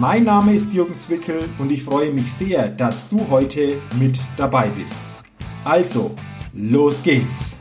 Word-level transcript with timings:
Mein 0.00 0.22
Name 0.22 0.54
ist 0.54 0.72
Jürgen 0.72 0.96
Zwickel 0.96 1.48
und 1.58 1.72
ich 1.72 1.82
freue 1.82 2.12
mich 2.12 2.32
sehr, 2.32 2.68
dass 2.68 3.08
du 3.08 3.28
heute 3.30 3.78
mit 3.98 4.20
dabei 4.36 4.68
bist. 4.68 5.00
Also, 5.64 6.14
los 6.52 7.02
geht's! 7.02 7.56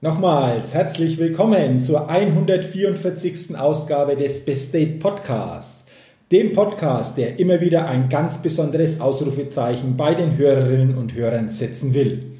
Nochmals 0.00 0.74
herzlich 0.74 1.18
willkommen 1.18 1.78
zur 1.78 2.10
144. 2.10 3.56
Ausgabe 3.56 4.16
des 4.16 4.44
Best 4.44 4.70
State 4.70 4.98
Podcasts, 4.98 5.84
dem 6.32 6.52
Podcast, 6.52 7.16
der 7.16 7.38
immer 7.38 7.60
wieder 7.60 7.86
ein 7.86 8.08
ganz 8.08 8.38
besonderes 8.38 9.00
Ausrufezeichen 9.00 9.96
bei 9.96 10.16
den 10.16 10.36
Hörerinnen 10.36 10.98
und 10.98 11.14
Hörern 11.14 11.50
setzen 11.50 11.94
will. 11.94 12.32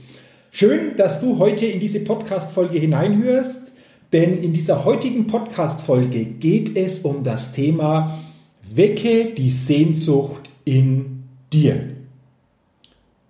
Schön, 0.59 0.96
dass 0.96 1.20
du 1.20 1.38
heute 1.38 1.66
in 1.66 1.80
diese 1.80 2.01
Podcast-Folge 2.01 2.78
hineinhörst, 2.78 3.73
denn 4.15 4.43
in 4.43 4.54
dieser 4.54 4.87
heutigen 4.87 5.26
Podcast-Folge 5.26 6.24
geht 6.24 6.79
es 6.79 7.01
um 7.01 7.24
das 7.24 7.52
Thema 7.52 8.18
Wecke 8.63 9.35
die 9.35 9.51
Sehnsucht 9.51 10.48
in 10.65 11.24
dir. 11.52 11.90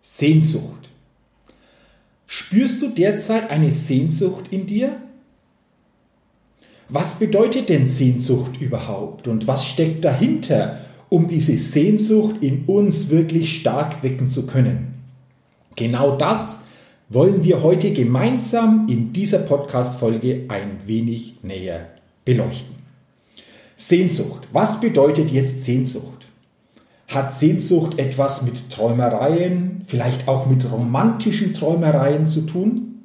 Sehnsucht. 0.02 0.88
Spürst 2.28 2.80
du 2.80 2.90
derzeit 2.90 3.50
eine 3.50 3.72
Sehnsucht 3.72 4.44
in 4.52 4.66
dir? 4.66 5.00
Was 6.88 7.16
bedeutet 7.16 7.70
denn 7.70 7.88
Sehnsucht 7.88 8.60
überhaupt 8.60 9.26
und 9.26 9.48
was 9.48 9.66
steckt 9.66 10.04
dahinter, 10.04 10.78
um 11.08 11.26
diese 11.26 11.56
Sehnsucht 11.56 12.36
in 12.40 12.66
uns 12.66 13.10
wirklich 13.10 13.56
stark 13.56 14.04
wecken 14.04 14.28
zu 14.28 14.46
können? 14.46 14.94
Genau 15.74 16.16
das 16.16 16.60
wollen 17.08 17.44
wir 17.44 17.62
heute 17.62 17.92
gemeinsam 17.92 18.88
in 18.88 19.12
dieser 19.12 19.38
Podcast-Folge 19.38 20.46
ein 20.48 20.80
wenig 20.86 21.36
näher 21.42 21.88
beleuchten. 22.24 22.74
Sehnsucht. 23.76 24.48
Was 24.52 24.80
bedeutet 24.80 25.30
jetzt 25.30 25.62
Sehnsucht? 25.62 26.26
Hat 27.08 27.32
Sehnsucht 27.32 27.98
etwas 27.98 28.42
mit 28.42 28.70
Träumereien, 28.70 29.82
vielleicht 29.86 30.26
auch 30.26 30.46
mit 30.46 30.70
romantischen 30.70 31.54
Träumereien 31.54 32.26
zu 32.26 32.42
tun? 32.42 33.02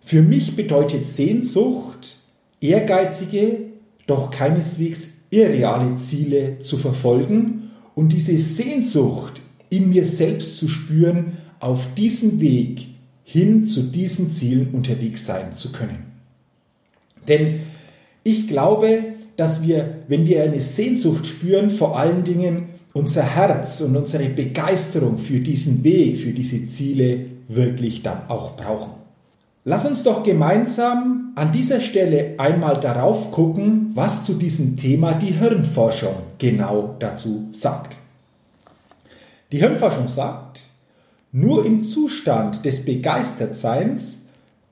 Für 0.00 0.22
mich 0.22 0.54
bedeutet 0.54 1.06
Sehnsucht, 1.06 2.18
ehrgeizige, 2.60 3.58
doch 4.06 4.30
keineswegs 4.30 5.08
irreale 5.30 5.96
Ziele 5.96 6.60
zu 6.62 6.76
verfolgen 6.76 7.70
und 7.94 8.12
diese 8.12 8.36
Sehnsucht 8.38 9.40
in 9.68 9.90
mir 9.90 10.06
selbst 10.06 10.58
zu 10.58 10.68
spüren, 10.68 11.38
auf 11.60 11.94
diesem 11.94 12.40
Weg 12.40 12.88
hin 13.22 13.64
zu 13.66 13.84
diesen 13.84 14.32
Zielen 14.32 14.70
unterwegs 14.72 15.24
sein 15.26 15.52
zu 15.52 15.70
können. 15.70 16.10
Denn 17.28 17.60
ich 18.24 18.48
glaube, 18.48 19.04
dass 19.36 19.62
wir, 19.62 20.02
wenn 20.08 20.26
wir 20.26 20.42
eine 20.42 20.60
Sehnsucht 20.60 21.26
spüren, 21.26 21.70
vor 21.70 21.98
allen 21.98 22.24
Dingen 22.24 22.70
unser 22.92 23.22
Herz 23.22 23.80
und 23.80 23.96
unsere 23.96 24.28
Begeisterung 24.28 25.16
für 25.16 25.38
diesen 25.38 25.84
Weg, 25.84 26.18
für 26.18 26.32
diese 26.32 26.66
Ziele 26.66 27.26
wirklich 27.48 28.02
dann 28.02 28.22
auch 28.28 28.56
brauchen. 28.56 28.92
Lass 29.64 29.86
uns 29.86 30.02
doch 30.02 30.22
gemeinsam 30.22 31.32
an 31.36 31.52
dieser 31.52 31.80
Stelle 31.80 32.34
einmal 32.38 32.80
darauf 32.80 33.30
gucken, 33.30 33.90
was 33.94 34.24
zu 34.24 34.34
diesem 34.34 34.76
Thema 34.76 35.14
die 35.14 35.32
Hirnforschung 35.32 36.14
genau 36.38 36.96
dazu 36.98 37.48
sagt. 37.52 37.96
Die 39.52 39.58
Hirnforschung 39.58 40.08
sagt, 40.08 40.62
nur 41.32 41.64
im 41.64 41.84
Zustand 41.84 42.64
des 42.64 42.84
Begeistertseins 42.84 44.18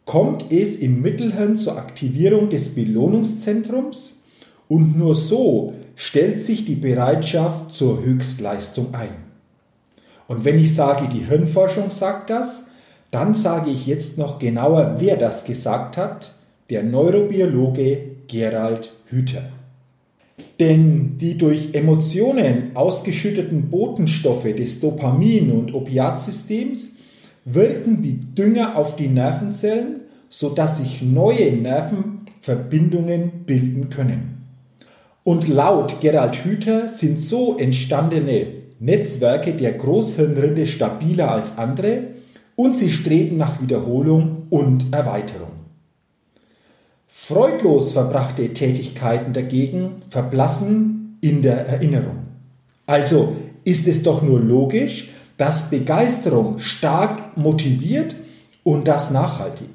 kommt 0.04 0.50
es 0.50 0.76
im 0.76 1.02
Mittelhirn 1.02 1.54
zur 1.54 1.76
Aktivierung 1.76 2.50
des 2.50 2.74
Belohnungszentrums 2.74 4.16
und 4.66 4.96
nur 4.96 5.14
so 5.14 5.74
stellt 5.94 6.40
sich 6.40 6.64
die 6.64 6.74
Bereitschaft 6.74 7.74
zur 7.74 8.02
Höchstleistung 8.02 8.94
ein. 8.94 9.28
Und 10.26 10.44
wenn 10.44 10.58
ich 10.58 10.74
sage, 10.74 11.08
die 11.08 11.26
Hirnforschung 11.26 11.90
sagt 11.90 12.30
das, 12.30 12.62
dann 13.10 13.34
sage 13.34 13.70
ich 13.70 13.86
jetzt 13.86 14.18
noch 14.18 14.38
genauer, 14.38 14.96
wer 14.98 15.16
das 15.16 15.44
gesagt 15.44 15.96
hat, 15.96 16.34
der 16.70 16.82
Neurobiologe 16.82 18.00
Gerald 18.26 18.92
Hüther. 19.06 19.44
Denn 20.60 21.18
die 21.18 21.38
durch 21.38 21.74
Emotionen 21.74 22.72
ausgeschütteten 22.74 23.70
Botenstoffe 23.70 24.54
des 24.54 24.80
Dopamin- 24.80 25.52
und 25.52 25.72
Opiatsystems 25.74 26.92
wirken 27.44 28.02
wie 28.02 28.14
Dünger 28.14 28.76
auf 28.76 28.96
die 28.96 29.08
Nervenzellen, 29.08 30.02
sodass 30.28 30.78
sich 30.78 31.02
neue 31.02 31.52
Nervenverbindungen 31.52 33.44
bilden 33.46 33.88
können. 33.88 34.38
Und 35.24 35.48
laut 35.48 36.00
Gerald 36.00 36.36
Hüther 36.44 36.88
sind 36.88 37.20
so 37.20 37.56
entstandene 37.58 38.46
Netzwerke 38.80 39.52
der 39.52 39.72
Großhirnrinde 39.72 40.66
stabiler 40.66 41.32
als 41.32 41.58
andere 41.58 42.14
und 42.56 42.76
sie 42.76 42.90
streben 42.90 43.36
nach 43.36 43.60
Wiederholung 43.60 44.46
und 44.50 44.92
Erweiterung. 44.92 45.57
Freudlos 47.20 47.92
verbrachte 47.92 48.54
Tätigkeiten 48.54 49.34
dagegen 49.34 50.02
verblassen 50.08 51.18
in 51.20 51.42
der 51.42 51.66
Erinnerung. 51.66 52.20
Also 52.86 53.36
ist 53.64 53.86
es 53.86 54.02
doch 54.02 54.22
nur 54.22 54.40
logisch, 54.40 55.10
dass 55.36 55.68
Begeisterung 55.68 56.58
stark 56.58 57.36
motiviert 57.36 58.14
und 58.62 58.88
das 58.88 59.10
nachhaltig. 59.10 59.68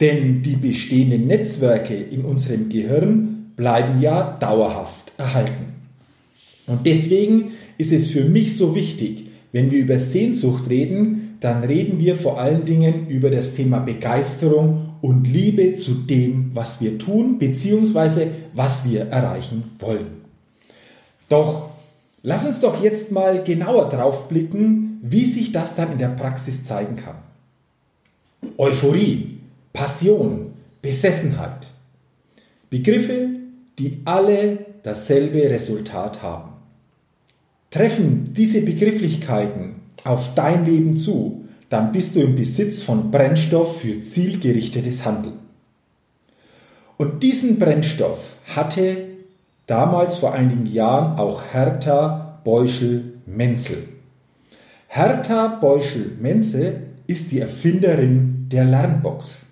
Denn 0.00 0.42
die 0.42 0.56
bestehenden 0.56 1.26
Netzwerke 1.26 1.94
in 1.94 2.24
unserem 2.24 2.70
Gehirn 2.70 3.52
bleiben 3.54 4.00
ja 4.00 4.38
dauerhaft 4.38 5.12
erhalten. 5.18 5.74
Und 6.66 6.86
deswegen 6.86 7.52
ist 7.76 7.92
es 7.92 8.08
für 8.08 8.24
mich 8.24 8.56
so 8.56 8.74
wichtig, 8.74 9.26
wenn 9.52 9.70
wir 9.70 9.80
über 9.80 9.98
Sehnsucht 9.98 10.70
reden, 10.70 11.17
dann 11.40 11.62
reden 11.62 11.98
wir 11.98 12.16
vor 12.16 12.40
allen 12.40 12.64
Dingen 12.64 13.06
über 13.08 13.30
das 13.30 13.54
Thema 13.54 13.78
Begeisterung 13.78 14.94
und 15.00 15.24
Liebe 15.24 15.76
zu 15.76 15.94
dem, 15.94 16.50
was 16.54 16.80
wir 16.80 16.98
tun, 16.98 17.38
beziehungsweise 17.38 18.28
was 18.54 18.88
wir 18.88 19.06
erreichen 19.06 19.70
wollen. 19.78 20.22
Doch 21.28 21.70
lass 22.22 22.44
uns 22.44 22.60
doch 22.60 22.82
jetzt 22.82 23.12
mal 23.12 23.44
genauer 23.44 23.88
drauf 23.88 24.28
blicken, 24.28 24.98
wie 25.02 25.24
sich 25.24 25.52
das 25.52 25.76
dann 25.76 25.92
in 25.92 25.98
der 25.98 26.08
Praxis 26.08 26.64
zeigen 26.64 26.96
kann. 26.96 27.16
Euphorie, 28.56 29.38
Passion, 29.72 30.52
Besessenheit. 30.82 31.68
Begriffe, 32.70 33.28
die 33.78 34.00
alle 34.04 34.66
dasselbe 34.82 35.48
Resultat 35.48 36.22
haben. 36.22 36.52
Treffen 37.70 38.32
diese 38.34 38.62
Begrifflichkeiten 38.62 39.77
auf 40.08 40.34
dein 40.34 40.64
Leben 40.64 40.96
zu, 40.96 41.44
dann 41.68 41.92
bist 41.92 42.16
du 42.16 42.20
im 42.20 42.34
Besitz 42.34 42.82
von 42.82 43.10
Brennstoff 43.10 43.80
für 43.80 44.00
zielgerichtetes 44.00 45.04
Handeln. 45.04 45.38
Und 46.96 47.22
diesen 47.22 47.58
Brennstoff 47.58 48.36
hatte 48.56 49.08
damals 49.66 50.16
vor 50.16 50.32
einigen 50.32 50.66
Jahren 50.66 51.18
auch 51.18 51.42
Hertha 51.52 52.40
Beuschel-Menzel. 52.44 53.84
Hertha 54.88 55.58
Beuschel-Menzel 55.60 56.84
ist 57.06 57.30
die 57.30 57.40
Erfinderin 57.40 58.46
der 58.50 58.64
Lernbox. 58.64 59.42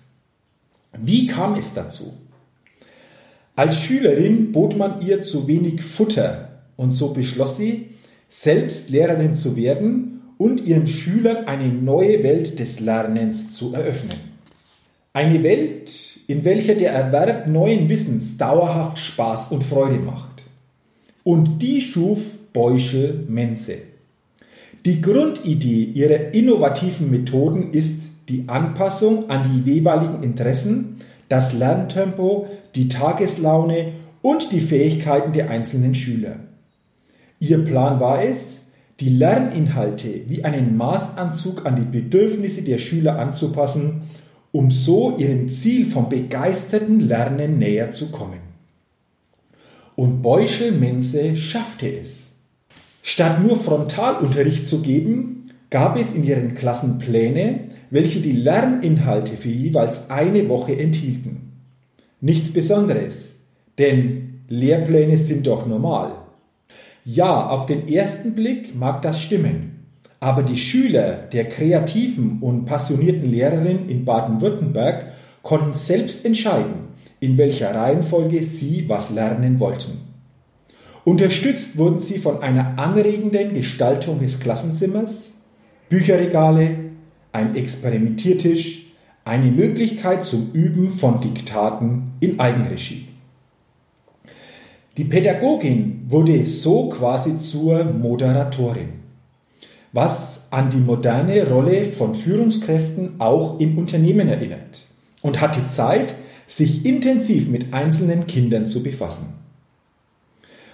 Wie 0.99 1.27
kam 1.27 1.55
es 1.55 1.73
dazu? 1.73 2.13
Als 3.55 3.79
Schülerin 3.79 4.51
bot 4.51 4.75
man 4.75 5.01
ihr 5.01 5.23
zu 5.23 5.47
wenig 5.47 5.83
Futter 5.83 6.63
und 6.75 6.91
so 6.91 7.13
beschloss 7.13 7.57
sie, 7.57 7.91
selbst 8.27 8.89
Lehrerin 8.89 9.33
zu 9.33 9.55
werden 9.55 10.16
und 10.37 10.65
ihren 10.65 10.87
Schülern 10.87 11.47
eine 11.47 11.69
neue 11.69 12.23
Welt 12.23 12.59
des 12.59 12.79
Lernens 12.79 13.53
zu 13.53 13.73
eröffnen. 13.73 14.17
Eine 15.13 15.41
Welt, 15.43 15.91
in 16.27 16.45
welcher 16.45 16.75
der 16.75 16.91
Erwerb 16.91 17.47
neuen 17.47 17.89
Wissens 17.89 18.37
dauerhaft 18.37 18.99
Spaß 18.99 19.51
und 19.51 19.63
Freude 19.63 19.99
macht. 19.99 20.43
Und 21.23 21.59
die 21.61 21.81
schuf 21.81 22.31
Beuschel 22.53 23.25
Menze. 23.27 23.79
Die 24.85 25.01
Grundidee 25.01 25.83
ihrer 25.83 26.33
innovativen 26.33 27.11
Methoden 27.11 27.73
ist 27.73 28.03
die 28.29 28.45
Anpassung 28.47 29.29
an 29.29 29.63
die 29.65 29.73
jeweiligen 29.73 30.23
Interessen, 30.23 31.01
das 31.29 31.53
Lerntempo, 31.53 32.47
die 32.75 32.87
Tageslaune 32.87 33.93
und 34.21 34.51
die 34.51 34.61
Fähigkeiten 34.61 35.33
der 35.33 35.49
einzelnen 35.49 35.95
Schüler. 35.95 36.37
Ihr 37.39 37.63
Plan 37.63 37.99
war 37.99 38.23
es, 38.23 38.61
die 38.99 39.09
Lerninhalte 39.09 40.21
wie 40.27 40.43
einen 40.43 40.75
Maßanzug 40.75 41.65
an 41.65 41.75
die 41.75 41.99
Bedürfnisse 41.99 42.63
der 42.63 42.79
Schüler 42.79 43.19
anzupassen, 43.19 44.03
um 44.51 44.71
so 44.71 45.17
ihrem 45.17 45.49
Ziel 45.49 45.85
vom 45.85 46.09
begeisterten 46.09 47.01
Lernen 47.01 47.59
näher 47.59 47.91
zu 47.91 48.09
kommen. 48.09 48.39
Und 49.95 50.21
Beuschel-Mense 50.21 51.35
schaffte 51.35 51.99
es. 51.99 52.27
Statt 53.03 53.43
nur 53.43 53.57
Frontalunterricht 53.57 54.67
zu 54.67 54.81
geben, 54.81 55.51
gab 55.69 55.99
es 55.99 56.13
in 56.13 56.23
ihren 56.23 56.55
Klassen 56.55 56.97
Pläne, 56.97 57.71
welche 57.89 58.19
die 58.19 58.33
Lerninhalte 58.33 59.37
für 59.37 59.49
jeweils 59.49 60.09
eine 60.09 60.49
Woche 60.49 60.77
enthielten. 60.77 61.53
Nichts 62.19 62.51
Besonderes, 62.51 63.35
denn 63.77 64.41
Lehrpläne 64.49 65.17
sind 65.17 65.47
doch 65.47 65.65
normal. 65.65 66.26
Ja, 67.09 67.47
auf 67.47 67.67
den 67.67 67.87
ersten 67.87 68.35
Blick 68.35 68.75
mag 68.75 69.01
das 69.01 69.21
stimmen, 69.21 69.85
aber 70.19 70.43
die 70.43 70.57
Schüler 70.57 71.13
der 71.13 71.45
kreativen 71.47 72.39
und 72.41 72.65
passionierten 72.65 73.31
Lehrerin 73.31 73.87
in 73.87 74.03
Baden-Württemberg 74.03 75.13
konnten 75.41 75.71
selbst 75.71 76.25
entscheiden, 76.25 76.89
in 77.21 77.37
welcher 77.37 77.73
Reihenfolge 77.73 78.43
sie 78.43 78.89
was 78.89 79.09
lernen 79.09 79.61
wollten. 79.61 80.01
Unterstützt 81.05 81.77
wurden 81.77 82.01
sie 82.01 82.17
von 82.17 82.41
einer 82.41 82.77
anregenden 82.77 83.53
Gestaltung 83.53 84.19
des 84.19 84.41
Klassenzimmers, 84.41 85.31
Bücherregale, 85.87 86.71
ein 87.31 87.55
Experimentiertisch, 87.55 88.87
eine 89.23 89.49
Möglichkeit 89.49 90.25
zum 90.25 90.51
Üben 90.51 90.89
von 90.89 91.21
Diktaten 91.21 92.11
in 92.19 92.41
Eigenregie. 92.41 93.07
Die 94.97 95.03
Pädagogin 95.03 96.05
wurde 96.09 96.47
so 96.47 96.89
quasi 96.89 97.37
zur 97.37 97.83
Moderatorin, 97.83 98.89
was 99.93 100.47
an 100.49 100.71
die 100.71 100.77
moderne 100.77 101.47
Rolle 101.47 101.85
von 101.85 102.15
Führungskräften 102.15 103.21
auch 103.21 103.59
im 103.59 103.77
Unternehmen 103.77 104.27
erinnert 104.27 104.87
und 105.21 105.39
hatte 105.39 105.67
Zeit, 105.67 106.15
sich 106.47 106.83
intensiv 106.83 107.47
mit 107.47 107.75
einzelnen 107.75 108.25
Kindern 108.25 108.65
zu 108.65 108.81
befassen. 108.81 109.35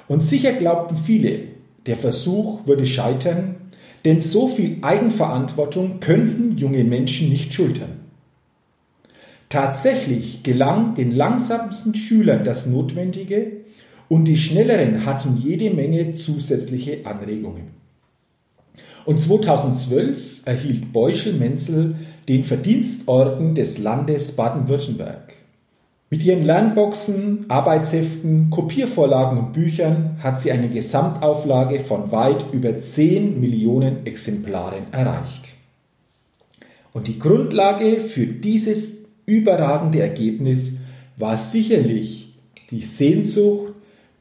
Und 0.07 0.23
sicher 0.23 0.53
glaubten 0.53 0.95
viele, 0.95 1.39
der 1.85 1.97
Versuch 1.97 2.65
würde 2.65 2.85
scheitern, 2.85 3.55
denn 4.05 4.21
so 4.21 4.47
viel 4.47 4.77
Eigenverantwortung 4.83 5.99
könnten 5.99 6.57
junge 6.57 6.85
Menschen 6.85 7.29
nicht 7.29 7.53
schultern. 7.53 7.99
Tatsächlich 9.49 10.43
gelang 10.43 10.95
den 10.95 11.11
langsamsten 11.11 11.93
Schülern 11.93 12.45
das 12.45 12.67
Notwendige 12.67 13.63
und 14.09 14.25
die 14.25 14.38
schnelleren 14.38 15.05
hatten 15.05 15.38
jede 15.38 15.73
Menge 15.73 16.15
zusätzliche 16.15 17.05
Anregungen. 17.05 17.83
Und 19.05 19.19
2012 19.19 20.41
erhielt 20.45 20.94
Beuschel-Menzel 20.94 21.95
den 22.27 22.44
Verdienstorden 22.44 23.53
des 23.55 23.77
Landes 23.77 24.33
Baden-Württemberg. 24.33 25.33
Mit 26.09 26.23
ihren 26.23 26.44
Lernboxen, 26.44 27.45
Arbeitsheften, 27.47 28.50
Kopiervorlagen 28.51 29.38
und 29.39 29.53
Büchern 29.53 30.17
hat 30.19 30.39
sie 30.39 30.51
eine 30.51 30.69
Gesamtauflage 30.69 31.79
von 31.79 32.11
weit 32.11 32.45
über 32.53 32.79
10 32.79 33.39
Millionen 33.39 34.06
Exemplaren 34.06 34.83
erreicht. 34.91 35.45
Und 36.94 37.07
die 37.07 37.17
Grundlage 37.17 37.99
für 37.99 38.27
dieses 38.27 38.91
überragende 39.25 40.01
Ergebnis 40.01 40.73
war 41.17 41.38
sicherlich 41.38 42.38
die 42.69 42.81
Sehnsucht, 42.81 43.73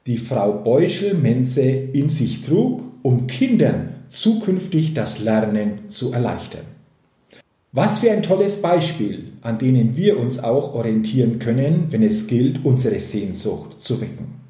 die 0.07 0.19
Frau 0.19 0.53
Beuschel-Menze 0.53 1.63
in 1.63 2.09
sich 2.09 2.43
trug, 2.43 2.83
um 3.03 3.27
Kindern 3.27 3.95
zukünftig 4.09 4.95
das 4.95 5.21
Lernen 5.21 5.89
zu 5.89 6.13
erleichtern. 6.13 6.65
Was 7.73 8.01
für 8.01 8.11
ein 8.11 8.23
tolles 8.23 8.61
Beispiel, 8.61 9.33
an 9.41 9.59
denen 9.59 9.97
wir 9.97 10.19
uns 10.19 10.39
auch 10.39 10.75
orientieren 10.75 11.39
können, 11.39 11.87
wenn 11.91 12.03
es 12.03 12.27
gilt, 12.27 12.65
unsere 12.65 13.01
Sehnsucht 13.01 13.81
zu 13.81 14.01
wecken. 14.01 14.43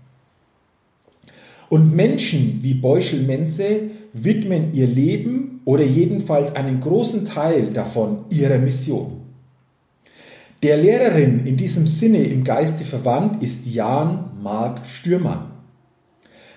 Und 1.68 1.94
Menschen 1.94 2.58
wie 2.62 2.74
Beuschel-Menze 2.74 3.90
widmen 4.12 4.74
ihr 4.74 4.86
Leben 4.86 5.60
oder 5.64 5.84
jedenfalls 5.84 6.54
einen 6.54 6.80
großen 6.80 7.24
Teil 7.24 7.70
davon 7.70 8.24
ihrer 8.28 8.58
Mission. 8.58 9.21
Der 10.62 10.76
Lehrerin 10.76 11.44
in 11.44 11.56
diesem 11.56 11.88
Sinne 11.88 12.22
im 12.22 12.44
Geiste 12.44 12.84
verwandt 12.84 13.42
ist 13.42 13.66
Jan 13.66 14.30
Mark 14.40 14.82
Stürmann. 14.86 15.50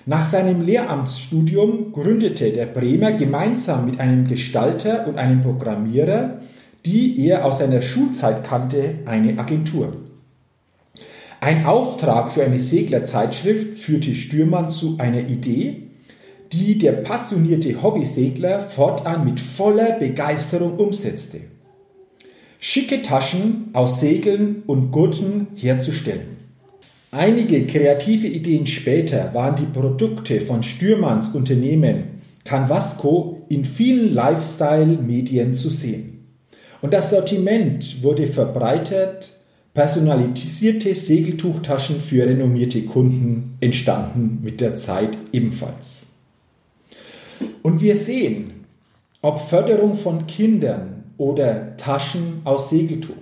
Nach 0.06 0.24
seinem 0.24 0.62
Lehramtsstudium 0.62 1.92
gründete 1.92 2.52
der 2.52 2.68
Bremer 2.68 3.13
gemeinsam 3.13 3.88
mit 3.88 4.00
einem 4.00 4.28
Gestalter 4.28 5.07
und 5.07 5.18
einem 5.18 5.42
Programmierer, 5.42 6.42
die 6.86 7.25
er 7.25 7.46
aus 7.46 7.57
seiner 7.57 7.81
Schulzeit 7.81 8.44
kannte, 8.44 9.00
eine 9.06 9.40
Agentur. 9.40 9.94
Ein 11.42 11.66
Auftrag 11.66 12.31
für 12.31 12.44
eine 12.44 12.60
Seglerzeitschrift 12.60 13.74
führte 13.74 14.13
Stürmann 14.13 14.69
zu 14.69 15.00
einer 15.00 15.22
Idee, 15.22 15.90
die 16.54 16.78
der 16.78 16.92
passionierte 16.92 17.81
Hobbysegler 17.81 18.60
fortan 18.60 19.25
mit 19.25 19.40
voller 19.40 19.94
Begeisterung 19.98 20.78
umsetzte. 20.78 21.55
Schicke 22.68 23.04
Taschen 23.04 23.70
aus 23.74 24.00
Segeln 24.00 24.64
und 24.66 24.90
Gurten 24.90 25.46
herzustellen. 25.54 26.38
Einige 27.12 27.68
kreative 27.68 28.26
Ideen 28.26 28.66
später 28.66 29.36
waren 29.36 29.56
die 29.56 29.68
Produkte 29.68 30.42
von 30.42 30.64
Stürmanns 30.64 31.30
Unternehmen 31.36 32.22
Canvasco 32.44 33.46
in 33.50 33.66
vielen 33.66 34.16
Lifestyle-Medien 34.16 35.54
zu 35.54 35.70
sehen. 35.70 36.26
Und 36.82 36.92
das 36.96 37.12
Sortiment 37.12 38.02
wurde 38.02 38.26
verbreitert, 38.26 39.30
personalisierte 39.76 40.96
Segeltuchtaschen 40.96 42.02
für 42.02 42.26
renommierte 42.26 42.82
Kunden 42.82 43.58
entstanden 43.60 44.40
mit 44.42 44.60
der 44.60 44.76
Zeit 44.76 45.16
ebenfalls. 45.32 46.08
Und 47.62 47.84
wir 47.84 47.96
sehen, 47.96 48.66
ob 49.22 49.38
Förderung 49.38 49.94
von 49.94 50.26
Kindern 50.26 50.96
oder 51.18 51.78
Taschen 51.78 52.42
aus 52.44 52.69
Segeltuch. 52.69 53.14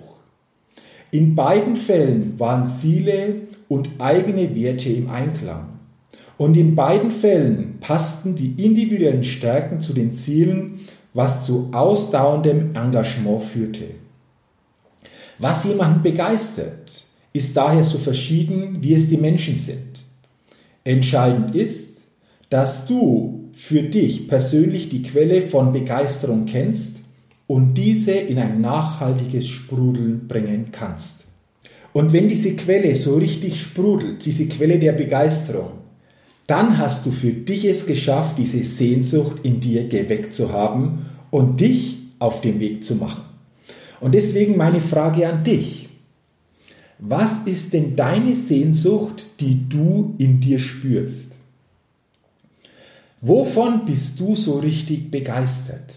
In 1.10 1.34
beiden 1.34 1.76
Fällen 1.76 2.38
waren 2.38 2.66
Ziele 2.66 3.42
und 3.68 3.88
eigene 3.98 4.54
Werte 4.56 4.88
im 4.88 5.10
Einklang. 5.10 5.78
Und 6.36 6.56
in 6.56 6.74
beiden 6.74 7.12
Fällen 7.12 7.78
passten 7.78 8.34
die 8.34 8.64
individuellen 8.64 9.22
Stärken 9.22 9.80
zu 9.80 9.92
den 9.92 10.16
Zielen, 10.16 10.80
was 11.12 11.46
zu 11.46 11.68
ausdauerndem 11.72 12.74
Engagement 12.74 13.42
führte. 13.42 13.84
Was 15.38 15.64
jemanden 15.64 16.02
begeistert, 16.02 17.04
ist 17.32 17.56
daher 17.56 17.84
so 17.84 17.98
verschieden, 17.98 18.78
wie 18.80 18.94
es 18.94 19.08
die 19.08 19.16
Menschen 19.16 19.56
sind. 19.56 20.04
Entscheidend 20.82 21.54
ist, 21.54 22.02
dass 22.50 22.86
du 22.86 23.50
für 23.52 23.82
dich 23.82 24.28
persönlich 24.28 24.88
die 24.88 25.02
Quelle 25.02 25.42
von 25.42 25.72
Begeisterung 25.72 26.46
kennst 26.46 26.96
und 27.46 27.74
diese 27.74 28.12
in 28.12 28.38
ein 28.38 28.60
nachhaltiges 28.60 29.46
Sprudeln 29.46 30.26
bringen 30.26 30.68
kannst. 30.72 31.24
Und 31.92 32.12
wenn 32.12 32.28
diese 32.28 32.56
Quelle 32.56 32.94
so 32.96 33.16
richtig 33.16 33.60
sprudelt, 33.60 34.24
diese 34.24 34.48
Quelle 34.48 34.78
der 34.78 34.92
Begeisterung, 34.92 35.72
dann 36.46 36.76
hast 36.78 37.06
du 37.06 37.10
für 37.10 37.32
dich 37.32 37.64
es 37.64 37.86
geschafft, 37.86 38.36
diese 38.36 38.62
Sehnsucht 38.64 39.44
in 39.44 39.60
dir 39.60 39.88
geweckt 39.88 40.34
zu 40.34 40.52
haben 40.52 41.06
und 41.30 41.60
dich 41.60 41.98
auf 42.18 42.40
den 42.40 42.60
Weg 42.60 42.84
zu 42.84 42.96
machen. 42.96 43.22
Und 44.00 44.14
deswegen 44.14 44.56
meine 44.56 44.80
Frage 44.80 45.28
an 45.28 45.44
dich. 45.44 45.88
Was 46.98 47.38
ist 47.46 47.72
denn 47.72 47.96
deine 47.96 48.34
Sehnsucht, 48.34 49.26
die 49.40 49.68
du 49.68 50.14
in 50.18 50.40
dir 50.40 50.58
spürst? 50.58 51.32
Wovon 53.20 53.84
bist 53.84 54.20
du 54.20 54.36
so 54.36 54.58
richtig 54.58 55.10
begeistert? 55.10 55.94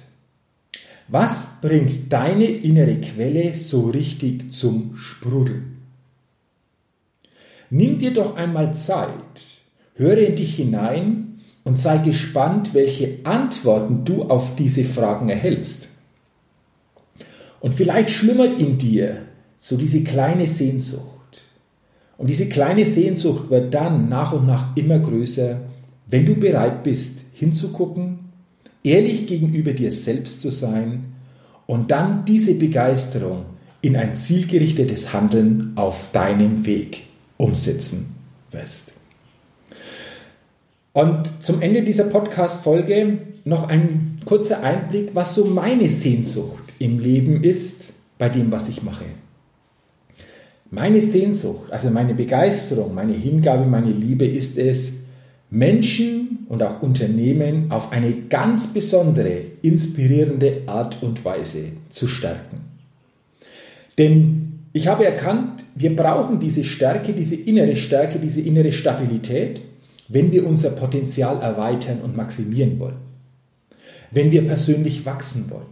Was 1.09 1.61
bringt 1.61 2.11
deine 2.11 2.45
innere 2.45 2.97
Quelle 2.97 3.55
so 3.55 3.89
richtig 3.89 4.51
zum 4.51 4.97
Sprudeln? 4.97 5.77
Nimm 7.69 7.97
dir 7.97 8.11
doch 8.11 8.35
einmal 8.35 8.73
Zeit, 8.73 9.13
höre 9.95 10.17
in 10.17 10.35
dich 10.35 10.55
hinein 10.55 11.39
und 11.63 11.77
sei 11.77 11.97
gespannt, 11.99 12.73
welche 12.73 13.19
Antworten 13.23 14.03
du 14.03 14.23
auf 14.23 14.55
diese 14.55 14.83
Fragen 14.83 15.29
erhältst. 15.29 15.87
Und 17.61 17.73
vielleicht 17.73 18.09
schlummert 18.09 18.59
in 18.59 18.77
dir 18.77 19.23
so 19.57 19.77
diese 19.77 20.03
kleine 20.03 20.47
Sehnsucht. 20.47 21.43
Und 22.17 22.29
diese 22.29 22.49
kleine 22.49 22.85
Sehnsucht 22.85 23.49
wird 23.49 23.73
dann 23.73 24.09
nach 24.09 24.33
und 24.33 24.45
nach 24.45 24.75
immer 24.75 24.99
größer, 24.99 25.61
wenn 26.07 26.25
du 26.25 26.35
bereit 26.35 26.83
bist, 26.83 27.17
hinzugucken, 27.33 28.26
ehrlich 28.83 29.27
gegenüber 29.27 29.73
dir 29.73 29.91
selbst 29.91 30.41
zu 30.41 30.51
sein 30.51 31.13
und 31.65 31.91
dann 31.91 32.25
diese 32.25 32.55
Begeisterung 32.55 33.45
in 33.81 33.95
ein 33.95 34.15
zielgerichtetes 34.15 35.13
Handeln 35.13 35.73
auf 35.75 36.11
deinem 36.11 36.65
Weg 36.65 37.03
umsetzen 37.37 38.15
wirst. 38.51 38.93
Und 40.93 41.43
zum 41.43 41.61
Ende 41.61 41.83
dieser 41.83 42.05
Podcast-Folge 42.05 43.19
noch 43.45 43.69
ein 43.69 44.19
kurzer 44.25 44.63
Einblick, 44.63 45.11
was 45.13 45.35
so 45.35 45.45
meine 45.45 45.89
Sehnsucht 45.89 46.73
im 46.79 46.99
Leben 46.99 47.43
ist 47.43 47.93
bei 48.17 48.29
dem, 48.29 48.51
was 48.51 48.67
ich 48.67 48.81
mache. 48.81 49.05
Meine 50.71 50.99
Sehnsucht, 50.99 51.71
also 51.71 51.89
meine 51.91 52.13
Begeisterung, 52.13 52.93
meine 52.93 53.13
Hingabe, 53.13 53.65
meine 53.65 53.91
Liebe 53.91 54.25
ist 54.25 54.57
es, 54.57 54.93
Menschen 55.49 56.45
und 56.49 56.61
auch 56.61 56.81
Unternehmen 56.81 57.71
auf 57.71 57.91
eine 57.91 58.13
ganz 58.29 58.73
besondere, 58.73 59.41
inspirierende 59.61 60.63
Art 60.65 61.01
und 61.01 61.23
Weise 61.23 61.65
zu 61.89 62.07
stärken. 62.07 62.57
Denn 63.97 64.59
ich 64.73 64.87
habe 64.87 65.05
erkannt, 65.05 65.63
wir 65.75 65.95
brauchen 65.95 66.39
diese 66.39 66.63
Stärke, 66.63 67.13
diese 67.13 67.35
innere 67.35 67.75
Stärke, 67.75 68.19
diese 68.19 68.41
innere 68.41 68.71
Stabilität, 68.71 69.61
wenn 70.09 70.31
wir 70.31 70.45
unser 70.45 70.69
Potenzial 70.69 71.41
erweitern 71.41 72.01
und 72.01 72.15
maximieren 72.15 72.79
wollen. 72.79 72.97
Wenn 74.11 74.31
wir 74.31 74.45
persönlich 74.45 75.05
wachsen 75.05 75.49
wollen. 75.49 75.65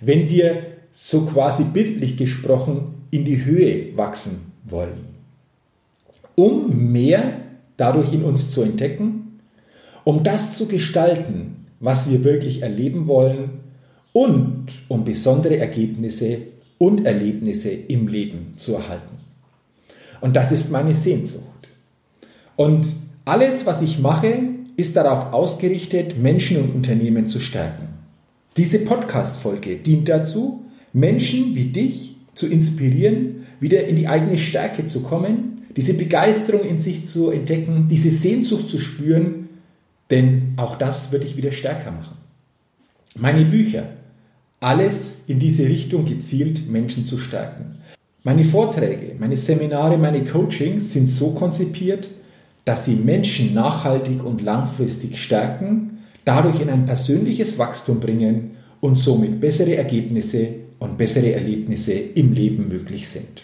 Wenn 0.00 0.28
wir 0.28 0.66
so 0.90 1.26
quasi 1.26 1.64
bildlich 1.64 2.16
gesprochen 2.16 2.94
in 3.10 3.24
die 3.24 3.44
Höhe 3.44 3.96
wachsen 3.96 4.52
wollen. 4.64 5.12
Um 6.34 6.92
mehr 6.92 7.40
dadurch 7.76 8.12
in 8.12 8.24
uns 8.24 8.50
zu 8.50 8.62
entdecken, 8.62 9.40
um 10.04 10.22
das 10.22 10.56
zu 10.56 10.66
gestalten, 10.68 11.66
was 11.80 12.10
wir 12.10 12.24
wirklich 12.24 12.62
erleben 12.62 13.06
wollen 13.06 13.60
und 14.12 14.66
um 14.88 15.04
besondere 15.04 15.56
Ergebnisse 15.56 16.38
und 16.78 17.04
Erlebnisse 17.04 17.70
im 17.70 18.08
Leben 18.08 18.54
zu 18.56 18.74
erhalten. 18.74 19.18
Und 20.20 20.36
das 20.36 20.52
ist 20.52 20.70
meine 20.70 20.94
Sehnsucht. 20.94 21.42
Und 22.56 22.92
alles, 23.24 23.66
was 23.66 23.82
ich 23.82 23.98
mache, 23.98 24.40
ist 24.76 24.96
darauf 24.96 25.32
ausgerichtet, 25.32 26.18
Menschen 26.18 26.58
und 26.58 26.74
Unternehmen 26.74 27.26
zu 27.26 27.40
stärken. 27.40 27.88
Diese 28.56 28.80
Podcast-Folge 28.80 29.76
dient 29.76 30.08
dazu, 30.08 30.64
Menschen 30.92 31.54
wie 31.54 31.66
dich 31.66 32.16
zu 32.34 32.46
inspirieren, 32.46 33.46
wieder 33.60 33.86
in 33.86 33.96
die 33.96 34.08
eigene 34.08 34.38
Stärke 34.38 34.86
zu 34.86 35.02
kommen, 35.02 35.61
diese 35.76 35.94
Begeisterung 35.94 36.64
in 36.64 36.78
sich 36.78 37.06
zu 37.06 37.30
entdecken, 37.30 37.86
diese 37.88 38.10
Sehnsucht 38.10 38.70
zu 38.70 38.78
spüren, 38.78 39.48
denn 40.10 40.54
auch 40.56 40.76
das 40.76 41.12
wird 41.12 41.24
dich 41.24 41.36
wieder 41.36 41.52
stärker 41.52 41.90
machen. 41.90 42.16
Meine 43.14 43.44
Bücher, 43.44 43.84
alles 44.60 45.18
in 45.26 45.38
diese 45.38 45.66
Richtung 45.66 46.04
gezielt, 46.04 46.68
Menschen 46.70 47.06
zu 47.06 47.18
stärken. 47.18 47.76
Meine 48.24 48.44
Vorträge, 48.44 49.16
meine 49.18 49.36
Seminare, 49.36 49.98
meine 49.98 50.22
Coachings 50.24 50.92
sind 50.92 51.10
so 51.10 51.32
konzipiert, 51.32 52.08
dass 52.64 52.84
sie 52.84 52.94
Menschen 52.94 53.54
nachhaltig 53.54 54.24
und 54.24 54.40
langfristig 54.40 55.20
stärken, 55.20 55.98
dadurch 56.24 56.60
in 56.60 56.70
ein 56.70 56.86
persönliches 56.86 57.58
Wachstum 57.58 57.98
bringen 57.98 58.52
und 58.80 58.96
somit 58.96 59.40
bessere 59.40 59.74
Ergebnisse 59.74 60.48
und 60.78 60.96
bessere 60.98 61.32
Erlebnisse 61.32 61.92
im 61.92 62.32
Leben 62.32 62.68
möglich 62.68 63.08
sind. 63.08 63.42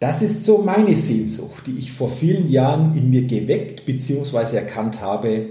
Das 0.00 0.22
ist 0.22 0.46
so 0.46 0.62
meine 0.62 0.96
Sehnsucht, 0.96 1.66
die 1.66 1.78
ich 1.78 1.92
vor 1.92 2.08
vielen 2.08 2.50
Jahren 2.50 2.96
in 2.96 3.10
mir 3.10 3.26
geweckt 3.26 3.84
bzw. 3.84 4.56
erkannt 4.56 5.02
habe 5.02 5.48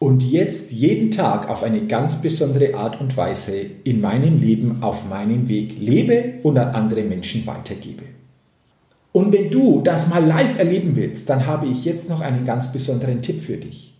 und 0.00 0.24
jetzt 0.24 0.72
jeden 0.72 1.12
Tag 1.12 1.48
auf 1.48 1.62
eine 1.62 1.86
ganz 1.86 2.20
besondere 2.20 2.74
Art 2.74 3.00
und 3.00 3.16
Weise 3.16 3.54
in 3.84 4.00
meinem 4.00 4.40
Leben 4.40 4.82
auf 4.82 5.08
meinem 5.08 5.48
Weg 5.48 5.78
lebe 5.78 6.40
und 6.42 6.58
an 6.58 6.74
andere 6.74 7.04
Menschen 7.04 7.46
weitergebe. 7.46 8.02
Und 9.12 9.32
wenn 9.32 9.48
du 9.48 9.80
das 9.80 10.10
mal 10.10 10.24
live 10.24 10.58
erleben 10.58 10.96
willst, 10.96 11.30
dann 11.30 11.46
habe 11.46 11.68
ich 11.68 11.84
jetzt 11.84 12.08
noch 12.08 12.20
einen 12.20 12.44
ganz 12.44 12.72
besonderen 12.72 13.22
Tipp 13.22 13.42
für 13.42 13.58
dich. 13.58 13.94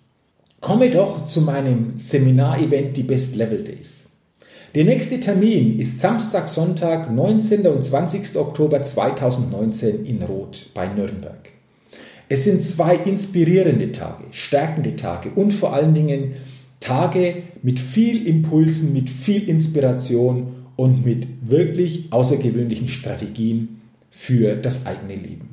Komme 0.60 0.90
doch 0.90 1.24
zu 1.26 1.40
meinem 1.42 1.98
Seminarevent 1.98 2.96
die 2.96 3.04
Best 3.04 3.36
Level 3.36 3.62
Days. 3.62 4.03
Der 4.74 4.84
nächste 4.84 5.20
Termin 5.20 5.78
ist 5.78 6.00
Samstag, 6.00 6.48
Sonntag, 6.48 7.14
19. 7.14 7.64
und 7.68 7.84
20. 7.84 8.34
Oktober 8.34 8.82
2019 8.82 10.04
in 10.04 10.20
Roth 10.22 10.70
bei 10.74 10.88
Nürnberg. 10.88 11.50
Es 12.28 12.42
sind 12.42 12.64
zwei 12.64 12.96
inspirierende 12.96 13.92
Tage, 13.92 14.24
stärkende 14.32 14.96
Tage 14.96 15.30
und 15.30 15.52
vor 15.52 15.74
allen 15.74 15.94
Dingen 15.94 16.32
Tage 16.80 17.44
mit 17.62 17.78
viel 17.78 18.26
Impulsen, 18.26 18.92
mit 18.92 19.10
viel 19.10 19.48
Inspiration 19.48 20.48
und 20.74 21.06
mit 21.06 21.28
wirklich 21.42 22.12
außergewöhnlichen 22.12 22.88
Strategien, 22.88 23.80
für 24.10 24.56
das 24.56 24.86
eigene 24.86 25.14
Leben. 25.14 25.50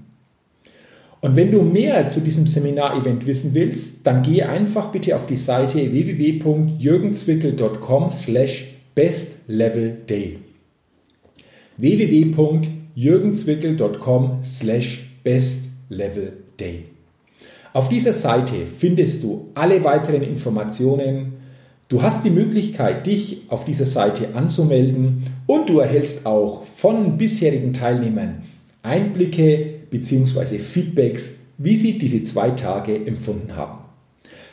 Und 1.20 1.36
wenn 1.36 1.52
du 1.52 1.62
mehr 1.62 2.10
zu 2.10 2.22
diesem 2.22 2.48
Seminarevent 2.48 3.28
wissen 3.28 3.54
willst, 3.54 4.08
dann 4.08 4.24
gehe 4.24 4.50
einfach 4.50 4.92
bitte 4.92 5.16
auf 5.16 5.28
die 5.28 5.38
Seite 5.38 5.92
www.jürgenzwickel.com 5.92 8.10
slash 8.10 8.81
bestlevelday 8.96 10.40
www.jürgenzwickel.com 11.78 14.40
slash 14.44 15.08
bestlevelday 15.24 16.86
Auf 17.74 17.90
dieser 17.90 18.14
Seite 18.14 18.68
findest 18.68 19.24
du 19.24 19.50
alle 19.56 19.84
weiteren 19.84 20.22
Informationen, 20.22 21.42
Du 21.92 22.02
hast 22.02 22.24
die 22.24 22.30
Möglichkeit, 22.30 23.06
dich 23.06 23.42
auf 23.50 23.66
dieser 23.66 23.86
Seite 23.86 24.34
anzumelden 24.34 25.26
und 25.46 25.68
du 25.68 25.80
erhältst 25.80 26.26
auch 26.26 26.64
von 26.64 27.18
bisherigen 27.18 27.74
Teilnehmern 27.74 28.44
Einblicke 28.82 29.82
bzw. 29.90 30.60
Feedbacks, 30.60 31.32
wie 31.58 31.76
sie 31.76 31.98
diese 31.98 32.24
zwei 32.24 32.52
Tage 32.52 33.06
empfunden 33.06 33.58
haben. 33.58 33.80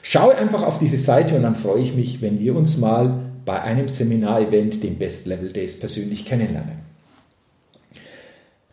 Schau 0.02 0.30
einfach 0.30 0.64
auf 0.64 0.80
diese 0.80 0.99
Seite 0.99 1.37
und 1.37 1.45
dann 1.45 1.54
freue 1.54 1.80
ich 1.80 1.95
mich, 1.95 2.21
wenn 2.23 2.40
wir 2.40 2.57
uns 2.57 2.76
mal 2.76 3.21
bei 3.49 3.62
einem 3.62 3.88
Seminarevent, 3.88 4.83
dem 4.83 4.97
Best 4.97 5.25
Level 5.25 5.50
Days, 5.50 5.81
persönlich 5.81 6.26
kennenlernen. 6.26 6.81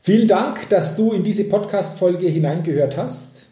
Vielen 0.01 0.27
Dank, 0.27 0.67
dass 0.67 0.98
du 0.98 1.13
in 1.13 1.24
diese 1.24 1.46
Podcast-Folge 1.46 2.27
hineingehört 2.27 2.98
hast. 2.98 3.48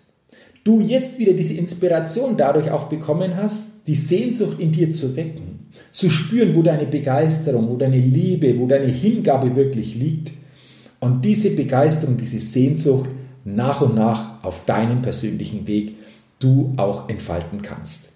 Du 0.65 0.81
jetzt 0.81 1.19
wieder 1.19 1.31
diese 1.31 1.53
Inspiration 1.53 2.35
dadurch 2.35 2.71
auch 2.71 2.89
bekommen 2.89 3.37
hast, 3.37 3.69
die 3.87 3.95
Sehnsucht 3.95 4.59
in 4.59 4.73
dir 4.73 4.91
zu 4.91 5.15
wecken, 5.15 5.59
zu 5.93 6.09
spüren, 6.09 6.55
wo 6.55 6.61
deine 6.61 6.87
Begeisterung, 6.87 7.69
wo 7.69 7.77
deine 7.77 7.99
Liebe, 7.99 8.59
wo 8.59 8.67
deine 8.67 8.87
Hingabe 8.87 9.55
wirklich 9.55 9.95
liegt 9.95 10.33
und 10.99 11.23
diese 11.23 11.51
Begeisterung, 11.51 12.17
diese 12.17 12.41
Sehnsucht 12.41 13.09
nach 13.45 13.79
und 13.79 13.95
nach 13.95 14.43
auf 14.43 14.65
deinem 14.65 15.01
persönlichen 15.01 15.67
Weg 15.67 15.95
du 16.39 16.73
auch 16.75 17.07
entfalten 17.07 17.61
kannst. 17.61 18.12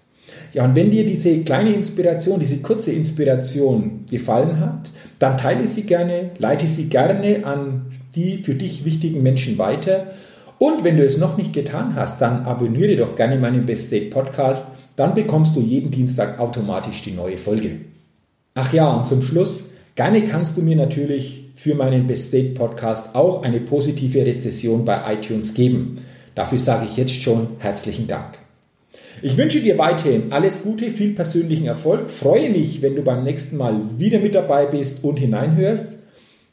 Ja, 0.52 0.64
und 0.64 0.74
wenn 0.74 0.90
dir 0.90 1.04
diese 1.04 1.38
kleine 1.40 1.72
Inspiration, 1.72 2.40
diese 2.40 2.58
kurze 2.58 2.92
Inspiration 2.92 4.04
gefallen 4.10 4.60
hat, 4.60 4.90
dann 5.18 5.38
teile 5.38 5.66
sie 5.66 5.82
gerne, 5.82 6.30
leite 6.38 6.68
sie 6.68 6.88
gerne 6.88 7.44
an 7.44 7.86
die 8.14 8.38
für 8.38 8.54
dich 8.54 8.84
wichtigen 8.84 9.22
Menschen 9.22 9.58
weiter. 9.58 10.08
Und 10.58 10.84
wenn 10.84 10.96
du 10.96 11.04
es 11.04 11.18
noch 11.18 11.36
nicht 11.36 11.52
getan 11.52 11.94
hast, 11.94 12.20
dann 12.20 12.44
abonniere 12.44 12.96
doch 12.96 13.14
gerne 13.16 13.38
meinen 13.38 13.66
Best 13.66 13.86
State 13.88 14.10
Podcast 14.10 14.64
dann 14.98 15.14
bekommst 15.14 15.54
du 15.54 15.60
jeden 15.60 15.92
Dienstag 15.92 16.40
automatisch 16.40 17.02
die 17.02 17.12
neue 17.12 17.38
Folge. 17.38 17.82
Ach 18.54 18.72
ja, 18.72 18.90
und 18.90 19.06
zum 19.06 19.22
Schluss, 19.22 19.66
gerne 19.94 20.24
kannst 20.24 20.56
du 20.56 20.62
mir 20.62 20.74
natürlich 20.74 21.50
für 21.54 21.76
meinen 21.76 22.08
Best 22.08 22.28
State 22.28 22.54
Podcast 22.54 23.14
auch 23.14 23.44
eine 23.44 23.60
positive 23.60 24.26
Rezession 24.26 24.84
bei 24.84 25.14
iTunes 25.14 25.54
geben. 25.54 25.98
Dafür 26.34 26.58
sage 26.58 26.86
ich 26.86 26.96
jetzt 26.96 27.22
schon 27.22 27.46
herzlichen 27.60 28.08
Dank. 28.08 28.47
Ich 29.22 29.36
wünsche 29.36 29.60
dir 29.60 29.78
weiterhin 29.78 30.32
alles 30.32 30.62
Gute, 30.62 30.90
viel 30.90 31.14
persönlichen 31.14 31.66
Erfolg. 31.66 32.08
Freue 32.08 32.50
mich, 32.50 32.82
wenn 32.82 32.94
du 32.94 33.02
beim 33.02 33.24
nächsten 33.24 33.56
Mal 33.56 33.80
wieder 33.98 34.20
mit 34.20 34.34
dabei 34.34 34.66
bist 34.66 35.02
und 35.02 35.18
hineinhörst. 35.18 35.98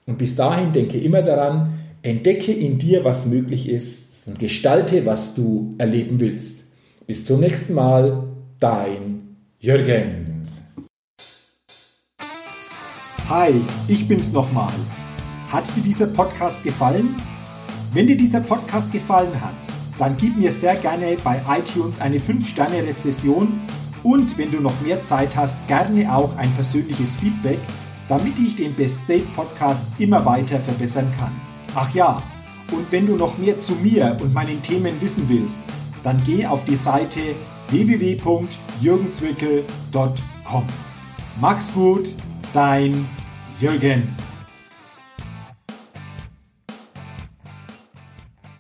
Und 0.08 0.18
bis 0.18 0.36
dahin 0.36 0.72
denke 0.72 0.98
immer 0.98 1.22
daran, 1.22 1.80
entdecke 2.02 2.52
in 2.52 2.78
dir, 2.78 3.04
was 3.04 3.26
möglich 3.26 3.70
ist 3.70 4.28
und 4.28 4.40
gestalte, 4.40 5.06
was 5.06 5.36
du 5.36 5.76
erleben 5.78 6.20
willst. 6.20 6.64
Bis 7.08 7.26
zum 7.26 7.40
nächsten 7.40 7.74
Mal 7.74 8.28
dein 8.60 9.38
Jürgen. 9.60 10.44
Hi, 13.30 13.54
ich 13.88 14.08
bin's 14.08 14.32
nochmal. 14.32 14.74
Hat 15.50 15.76
dir 15.76 15.82
dieser 15.82 16.08
Podcast 16.08 16.64
gefallen? 16.64 17.16
Wenn 17.94 18.08
dir 18.08 18.18
dieser 18.18 18.40
Podcast 18.42 18.92
gefallen 18.92 19.40
hat, 19.42 19.75
dann 19.98 20.18
gib 20.18 20.38
mir 20.38 20.52
sehr 20.52 20.76
gerne 20.76 21.18
bei 21.24 21.42
iTunes 21.50 22.02
eine 22.02 22.18
5-Sterne-Rezession 22.18 23.62
und 24.04 24.38
wenn 24.38 24.52
du 24.52 24.60
noch 24.60 24.80
mehr 24.82 25.02
Zeit 25.02 25.36
hast, 25.36 25.68
gerne 25.68 26.14
auch 26.14 26.36
ein 26.38 26.52
persönliches 26.54 27.16
Feedback, 27.16 27.58
damit 28.08 28.38
ich 28.38 28.56
den 28.56 28.74
Best 28.74 29.02
State 29.04 29.26
Podcast 29.36 29.84
immer 29.98 30.24
weiter 30.26 30.60
verbessern 30.60 31.12
kann. 31.18 31.32
Ach 31.74 31.92
ja, 31.94 32.22
und 32.72 32.92
wenn 32.92 33.08
du 33.08 33.16
noch 33.16 33.38
mehr 33.38 33.60
zu 33.60 33.74
mir 33.74 34.18
und 34.22 34.34
meinen 34.34 34.62
Themen 34.62 35.02
wissen 35.02 35.28
willst, 35.28 35.60
dann 36.04 36.22
geh 36.26 36.46
auf 36.46 36.64
die 36.66 36.76
Seite 36.76 37.36
www.jürgenzwickel.com. 37.70 40.64
Mach's 41.42 41.74
gut, 41.74 42.14
dein 42.54 43.08
Jürgen. 43.60 44.16